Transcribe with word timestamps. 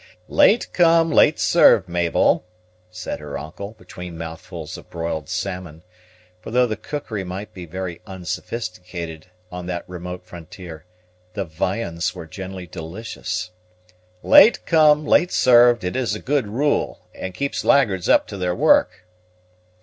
"Late 0.29 0.73
come, 0.73 1.11
late 1.11 1.37
served, 1.37 1.87
Mabel," 1.87 2.43
said 2.89 3.19
her 3.19 3.37
uncle, 3.37 3.73
between 3.77 4.17
mouthfuls 4.17 4.75
of 4.75 4.89
broiled 4.89 5.29
salmon; 5.29 5.83
for 6.41 6.49
though 6.49 6.65
the 6.65 6.75
cookery 6.75 7.23
might 7.23 7.53
be 7.53 7.67
very 7.67 8.01
unsophisticated 8.07 9.27
on 9.51 9.67
that 9.67 9.87
remote 9.87 10.25
frontier, 10.25 10.85
the 11.33 11.45
viands 11.45 12.15
were 12.15 12.25
generally 12.25 12.65
delicious, 12.65 13.51
"late 14.23 14.65
come, 14.65 15.05
late 15.05 15.31
served; 15.31 15.83
it 15.83 15.95
is 15.95 16.15
a 16.15 16.19
good 16.19 16.47
rule, 16.47 17.07
and 17.13 17.35
keeps 17.35 17.63
laggards 17.63 18.09
up 18.09 18.25
to 18.25 18.37
their 18.37 18.55
work." 18.55 19.05